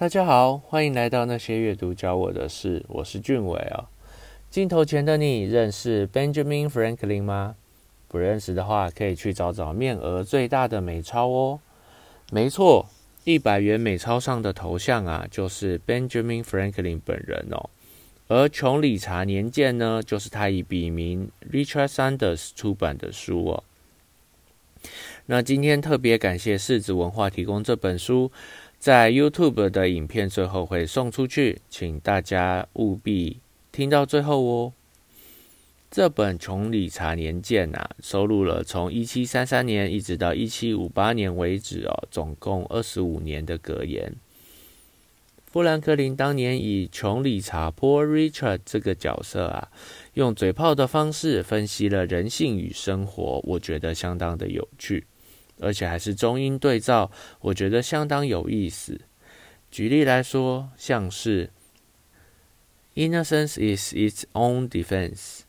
[0.00, 3.84] 大家好，欢迎来到那些阅读教我的事，我是俊伟啊。
[4.48, 7.54] 镜头前的你认识 Benjamin Franklin 吗？
[8.08, 11.60] 不认识的话，可以去找找面额最大的美钞哦。
[12.32, 12.88] 没错，
[13.24, 17.68] 一百元美钞上的头像啊，就是 Benjamin Franklin 本人哦。
[18.28, 23.64] 而《穷理查年鉴》呢，就是他以笔名 Richard Sanders 出版的书哦。
[25.26, 28.32] 那今天特别感谢世子文化提供这本书。
[28.80, 33.38] 在 YouTube 的影片最后会送出去，请大家务必
[33.70, 34.72] 听到最后哦。
[35.90, 44.14] 这本《穷理查年鉴》啊，收录了从一七三三年一直到一七五八年为止哦，总共二十五年的格言。
[45.44, 49.68] 富兰克林当年以穷理查 （Poor Richard） 这个角色啊，
[50.14, 55.06] 用嘴炮的方式分析了人性与生活，我觉得相当的有趣。
[55.60, 57.10] 而且还是中英对照，
[57.40, 59.02] 我觉得相当有意思。
[59.70, 61.50] 举例来说，像是
[62.96, 65.42] “Innocence is its own defense”，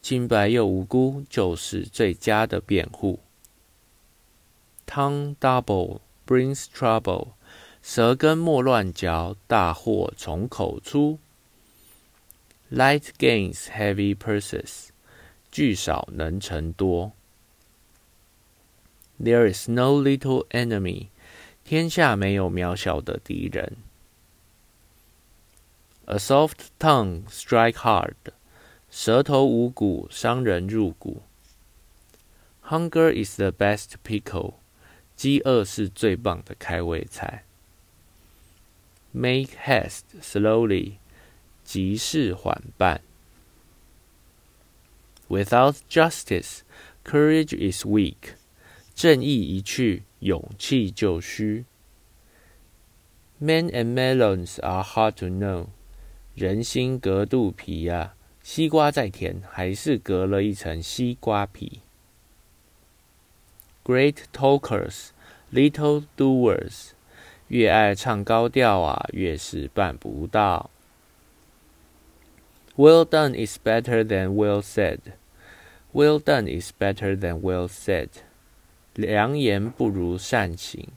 [0.00, 3.18] 清白又无辜就是最佳的辩护。
[4.86, 7.30] “Tongue double brings trouble”，
[7.82, 11.18] 舌根莫乱嚼，大祸从口出。
[12.70, 14.90] “Light gains heavy purses”，
[15.50, 17.12] 聚少能成多。
[19.19, 21.07] There is no little enemy，
[21.63, 23.77] 天下没有渺小的敌人。
[26.05, 28.15] A soft tongue strike hard，
[28.89, 31.21] 舌头无骨伤人入骨。
[32.63, 34.55] Hunger is the best pickle，
[35.15, 37.43] 饥饿是最棒的开胃菜。
[39.11, 40.93] Make haste slowly，
[41.63, 43.01] 急事缓办。
[45.29, 48.35] Without justice，courage is weak。
[48.96, 51.66] 正义一去，勇气就虚。
[53.38, 55.66] Men and melons are hard to know，
[56.34, 61.82] 人心隔肚皮呀，西瓜再甜，还是隔了一层西瓜皮。
[63.84, 65.08] Great talkers,
[65.52, 66.92] little doers，
[67.48, 70.70] 越爱唱高调啊，越是办不到。
[72.76, 75.00] Well done is better than well said.
[75.92, 78.08] Well done is better than well said.
[78.95, 80.87] 良言不如善行。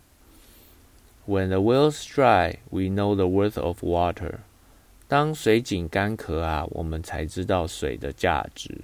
[1.26, 4.40] When the well's dry, we know the worth of water。
[5.08, 8.82] 当水井干渴啊，我们才知道水的价值。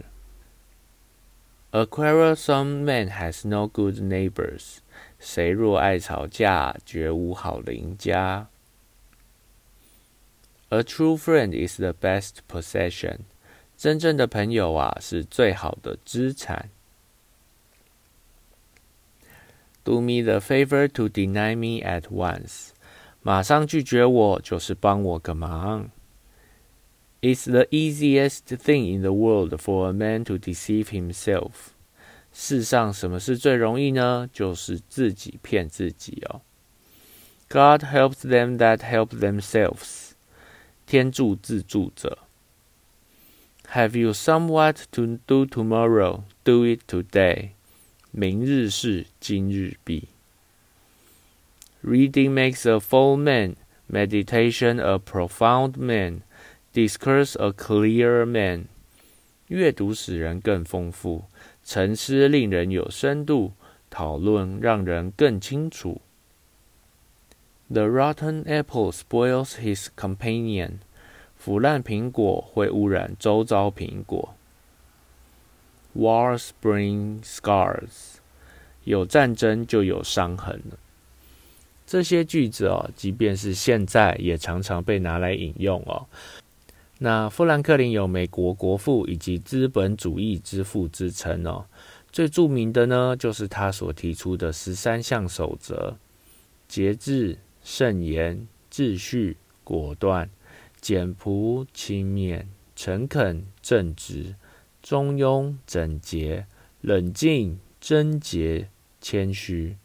[1.72, 4.78] A quarrelsome man has no good neighbors。
[5.18, 8.48] 谁若爱吵架，绝无好邻家。
[10.70, 13.18] A true friend is the best possession。
[13.76, 16.70] 真正的朋友啊，是最好的资产。
[19.84, 22.70] Do me the favor to deny me at once。
[23.22, 25.90] 马上拒绝我，就是帮我个忙。
[27.22, 31.50] It's the easiest thing in the world for a man to deceive himself。
[32.32, 34.28] 世上什么是最容易呢？
[34.32, 36.42] 就是自己骗自己哦。
[37.48, 40.12] God helps them that help themselves。
[40.86, 42.18] 天助自助者。
[43.72, 46.22] Have you somewhat to do tomorrow?
[46.44, 47.50] Do it today.
[48.17, 50.07] 明日事今日毕。
[51.83, 53.57] Reading makes a full man,
[53.91, 56.21] meditation a profound man,
[56.73, 58.67] discourse a clear man。
[59.49, 61.25] 阅读使人更丰富，
[61.65, 63.51] 沉思令人有深度，
[63.89, 65.99] 讨论让人更清楚。
[67.69, 70.75] The rotten apple spoils his companion。
[71.35, 74.35] 腐烂苹果会污染周遭苹果。
[75.95, 78.15] Wars bring scars，
[78.83, 80.77] 有战争就有伤痕了。
[81.87, 86.07] 这些句子哦，即便是现在也常常被拿来引用哦。
[86.97, 91.65] 那富兰克林有美国国父以及资本主义之父之称哦。
[92.11, 95.97] 最著名的呢，就是他所提出的十三项守则：
[96.67, 100.29] 节制、慎言、秩序、果断、
[100.79, 104.35] 简朴、轻蔑、诚恳、正直。
[104.85, 106.45] 中庸、整洁、
[106.81, 108.69] 冷静、贞洁、
[109.01, 109.77] 谦虚。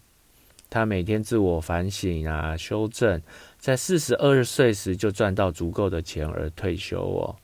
[0.69, 3.23] 他每天自我反省啊，修正，
[3.58, 7.35] 在四十二岁时就赚到足够的钱而退休哦。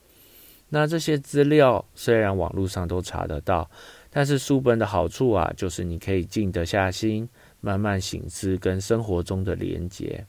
[0.69, 3.67] 那这些资料虽然网络上都查得到，
[4.11, 7.27] 但是书本的好处啊，就是你可以静得下心，
[7.59, 10.27] 慢慢醒思跟生活中的连结。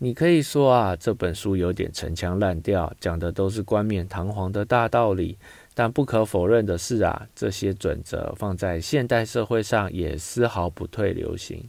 [0.00, 5.36] 你可以说啊，这本书有点陈腔滥调，讲的都是冠冕堂皇的大道理。
[5.74, 11.64] 但不可否认的是啊，这些准则放在现代社会上也丝毫不退流行。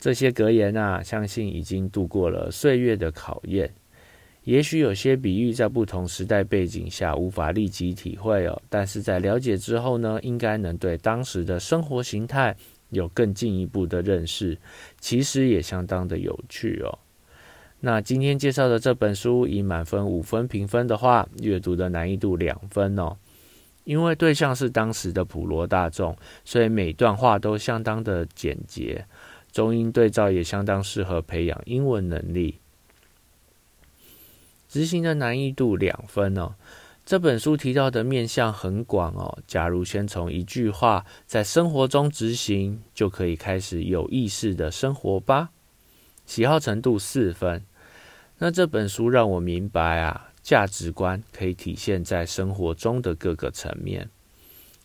[0.00, 3.72] 这些格言啊，相信已经度过了岁月的考验。
[4.42, 12.56] 也许有些比喻在不同时代背景下无法立即体会哦，但是在了解之后呢，应该能对当时的生活形态
[12.90, 14.58] 有更进一步的认识。
[15.00, 16.98] 其实也相当的有趣哦。
[17.80, 23.16] 那今天介绍的这本书以满分五分评分的话，阅读的难易度两分哦。
[23.84, 29.06] 因为对象是当时的普罗大众，所以每段话都相当的简洁。
[29.50, 32.60] 中英对照也相当适合培养英文能力。
[34.68, 36.54] 执行的难易度两分哦。
[37.04, 39.38] 这本书提到的面向很广哦。
[39.46, 45.50] 假如先从一句话在生活中执行，就可以开始有意识的生活吧。
[46.24, 47.64] 喜好程度四分。
[48.38, 54.08] 那这本书让我明白啊，价值观可以体现在生活中的各个层面。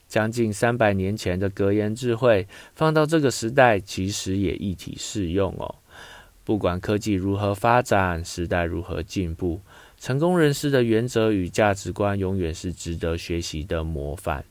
[0.07, 5.75] 将近三百年前的格言智慧，放到这个时代，其实也一体适用哦。
[6.43, 9.61] 不管科技如何发展，时代如何进步，
[10.05, 14.45] 成功人士的原则与价值观，永远是值得学习的模范。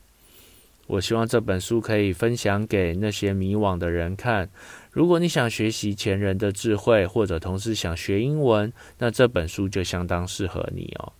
[0.88, 4.50] 我希望这本书可以分享给那些迷惘的人看。
[4.90, 11.12] 如果你想学习前人的智慧，或者同时想学英文，那这本书就相当适合你哦。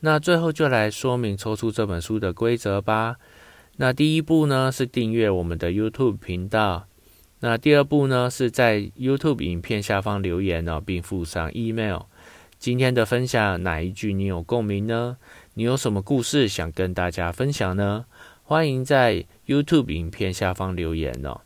[0.00, 3.16] 那最后就来说明抽出这本书的规则吧。
[3.78, 6.86] 那第一步呢是订阅我们的 YouTube 频道。
[7.40, 12.02] 那第二步呢是在 YouTube 影片下方留言哦，并附上 email。
[12.58, 15.16] 今天的分享哪一句你有共鸣呢？
[15.54, 18.04] 你有什么故事想跟大家分享呢？
[18.42, 21.42] 欢迎在 YouTube 影片下方留言哦。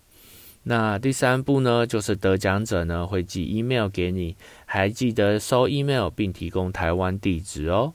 [0.63, 7.93] 那第三步呢，就是得奖者呢会寄 email 给你，还记得收 email 并提供台湾地址哦。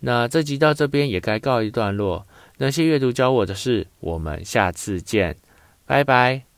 [0.00, 2.26] 那这集到这边也该告一段落。
[2.58, 5.36] 那些阅读教我的事，我们下次见，
[5.86, 6.51] 拜拜。